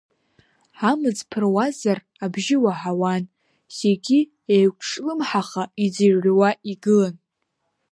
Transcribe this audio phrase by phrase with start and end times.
[0.89, 3.23] Амҵ ԥыруазар абжьы уаҳауан,
[3.77, 4.19] зегьы
[4.55, 7.15] еиқәҿлымҳаха иӡырҩуа игылан.